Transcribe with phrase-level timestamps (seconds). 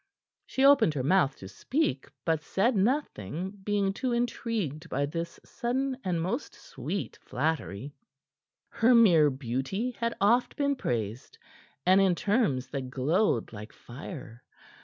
[0.47, 5.95] She opened her mouth to speak, but said nothing, being too intrigued by this sudden
[6.03, 7.93] and most sweet flattery.
[8.69, 11.37] Her mere beauty had oft been praised,
[11.85, 14.43] and in terms that glowed like fire.